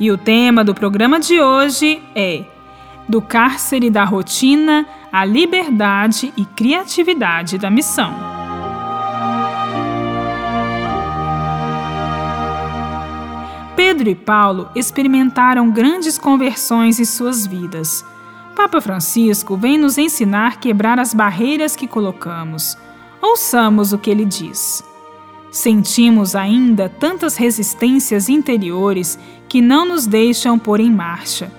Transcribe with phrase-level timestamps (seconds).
[0.00, 2.46] E o tema do programa de hoje é
[3.06, 8.14] Do cárcere da rotina à liberdade e criatividade da missão.
[13.76, 18.02] Pedro e Paulo experimentaram grandes conversões em suas vidas.
[18.56, 22.74] Papa Francisco vem nos ensinar a quebrar as barreiras que colocamos.
[23.20, 24.82] Ouçamos o que ele diz.
[25.50, 29.18] Sentimos ainda tantas resistências interiores
[29.48, 31.50] que não nos deixam pôr em marcha.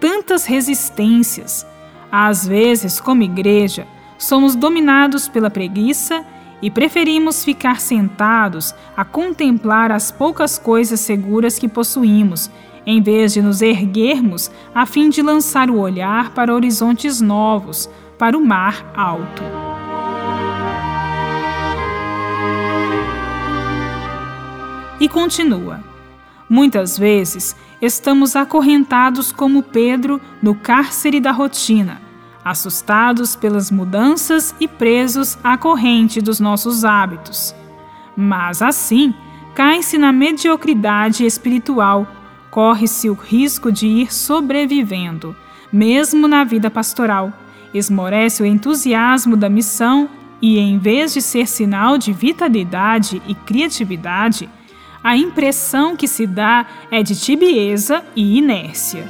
[0.00, 1.66] Tantas resistências.
[2.10, 3.86] Às vezes, como igreja,
[4.18, 6.24] somos dominados pela preguiça
[6.60, 12.50] e preferimos ficar sentados a contemplar as poucas coisas seguras que possuímos,
[12.84, 18.36] em vez de nos erguermos a fim de lançar o olhar para horizontes novos, para
[18.36, 19.67] o mar alto.
[25.00, 25.80] E continua.
[26.48, 32.00] Muitas vezes estamos acorrentados como Pedro no cárcere da rotina,
[32.44, 37.54] assustados pelas mudanças e presos à corrente dos nossos hábitos.
[38.16, 39.14] Mas assim,
[39.54, 42.06] cai-se na mediocridade espiritual,
[42.50, 45.36] corre-se o risco de ir sobrevivendo,
[45.70, 47.32] mesmo na vida pastoral,
[47.72, 50.08] esmorece o entusiasmo da missão
[50.40, 54.48] e, em vez de ser sinal de vitalidade e criatividade,
[55.02, 59.06] a impressão que se dá é de tibieza e inércia.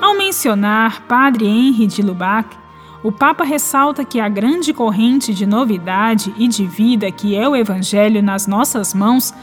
[0.00, 2.56] Ao mencionar Padre Henri de Lubac,
[3.02, 7.56] o Papa ressalta que a grande corrente de novidade e de vida que é o
[7.56, 9.34] Evangelho nas nossas mãos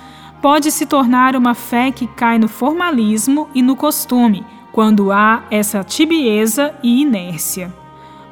[0.42, 5.84] pode se tornar uma fé que cai no formalismo e no costume, quando há essa
[5.84, 7.79] tibieza e inércia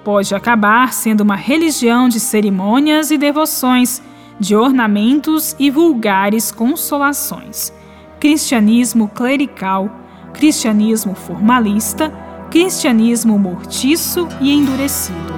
[0.07, 4.01] pode acabar sendo uma religião de cerimônias e devoções,
[4.39, 7.73] de ornamentos e vulgares consolações.
[8.17, 9.91] Cristianismo clerical,
[10.33, 12.09] cristianismo formalista,
[12.49, 15.33] cristianismo mortiço e endurecido.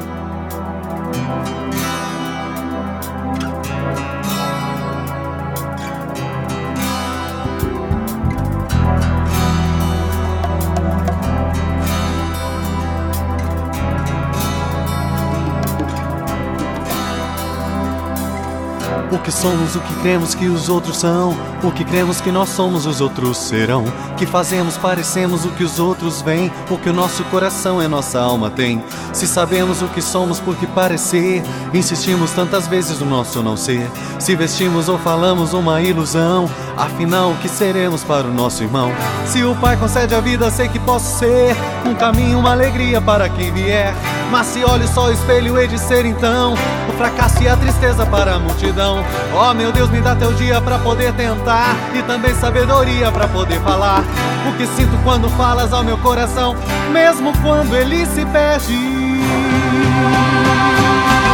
[19.12, 22.50] O que somos, o que cremos que os outros são, o que cremos que nós
[22.50, 23.84] somos, os outros serão.
[24.18, 28.50] Que fazemos, parecemos o que os outros veem, que o nosso coração e nossa alma
[28.50, 28.84] tem.
[29.14, 31.44] Se sabemos o que somos por que parecer,
[31.74, 33.90] insistimos tantas vezes no nosso não ser.
[34.20, 38.92] Se vestimos ou falamos uma ilusão, afinal, o que seremos para o nosso irmão?
[39.26, 41.56] Se o Pai concede a vida, sei que posso ser
[41.86, 43.94] um caminho, uma alegria para quem vier.
[44.32, 48.06] Mas se olho só o espelho, hei de ser então o fracasso e a tristeza
[48.06, 49.04] para a multidão.
[49.34, 53.60] Oh meu Deus, me dá teu dia para poder tentar e também sabedoria para poder
[53.62, 54.04] falar
[54.48, 56.56] o que sinto quando falas ao meu coração,
[56.92, 58.78] mesmo quando ele se perde.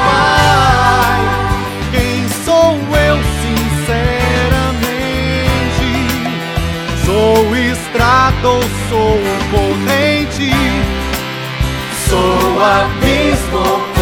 [0.05, 1.19] Pai,
[1.91, 3.85] quem sou eu sinceramente?
[7.05, 9.19] Sou estrada ou sou
[9.51, 10.84] corrente?
[12.55, 13.94] Abismo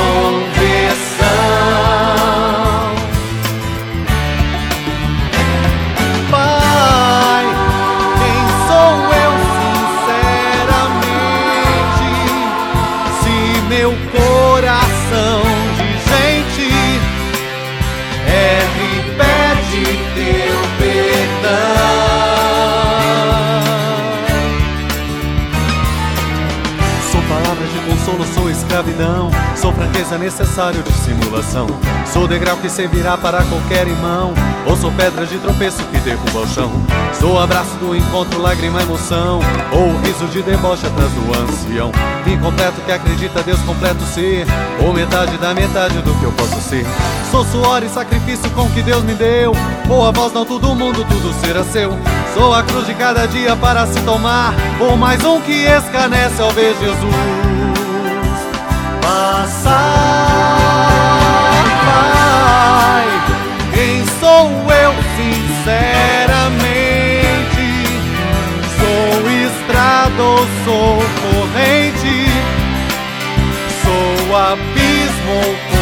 [30.03, 31.67] Franqueza necessário de simulação.
[32.11, 34.33] Sou degrau que servirá para qualquer irmão.
[34.65, 36.71] Ou sou pedra de tropeço que derruba o chão.
[37.19, 39.39] Sou abraço do encontro, lágrima, emoção.
[39.71, 41.91] Ou riso de deboche atrás do ancião.
[42.27, 44.45] Incompleto que acredita Deus completo ser.
[44.85, 46.85] Ou metade da metade do que eu posso ser.
[47.31, 49.53] Sou suor e sacrifício com que Deus me deu.
[49.89, 51.91] Ou a voz não todo mundo, tudo será seu.
[52.33, 54.53] Sou a cruz de cada dia para se tomar.
[54.81, 57.52] Ou mais um que escarnece ao ver Jesus
[59.03, 59.83] passar.
[61.85, 63.07] Vai,
[63.73, 67.67] quem sou eu sinceramente?
[68.79, 72.17] Sou estrada ou sou corrente?
[73.83, 75.72] Sou abismo ou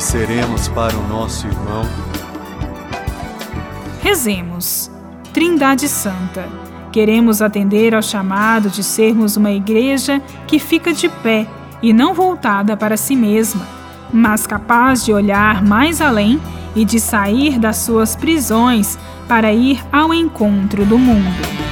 [0.00, 1.82] que seremos para o nosso irmão.
[4.02, 4.90] Rezemos.
[5.30, 6.48] Trindade Santa,
[6.90, 11.46] queremos atender ao chamado de sermos uma igreja que fica de pé
[11.82, 13.66] e não voltada para si mesma,
[14.10, 16.40] mas capaz de olhar mais além
[16.74, 18.98] e de sair das suas prisões
[19.28, 21.69] para ir ao encontro do mundo.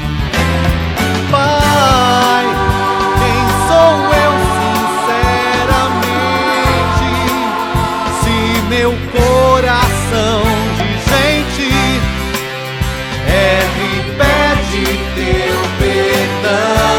[9.13, 10.43] Coração
[10.77, 11.71] de gente
[13.27, 14.85] erra e pede
[15.15, 16.99] teu perdão.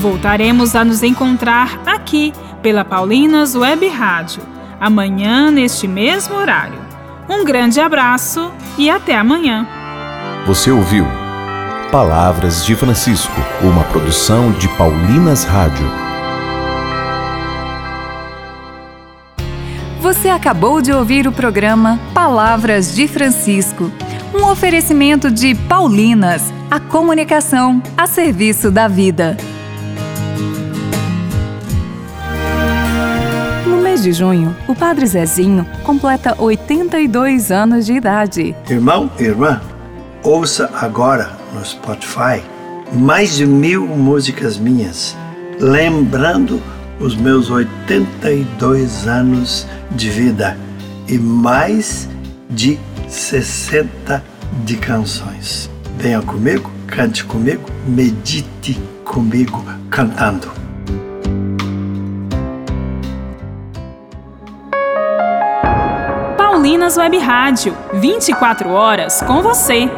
[0.00, 2.32] Voltaremos a nos encontrar aqui
[2.62, 4.42] pela Paulinas Web Rádio,
[4.80, 6.78] amanhã neste mesmo horário.
[7.28, 9.66] Um grande abraço e até amanhã.
[10.46, 11.06] Você ouviu
[11.90, 13.32] Palavras de Francisco,
[13.62, 16.07] uma produção de Paulinas Rádio.
[20.08, 23.92] Você acabou de ouvir o programa Palavras de Francisco,
[24.34, 29.36] um oferecimento de Paulinas, a comunicação a serviço da vida.
[33.66, 38.56] No mês de junho, o Padre Zezinho completa 82 anos de idade.
[38.66, 39.60] Irmão, irmã,
[40.22, 42.42] ouça agora no Spotify
[42.94, 45.14] mais de mil músicas minhas,
[45.60, 46.62] lembrando
[47.00, 50.56] os meus 82 anos de vida
[51.06, 52.08] e mais
[52.50, 52.78] de
[53.08, 54.22] 60
[54.64, 55.70] de canções.
[55.96, 60.48] Venha comigo, cante comigo, medite comigo cantando.
[66.36, 69.88] Paulinas Web Rádio, 24 horas com você.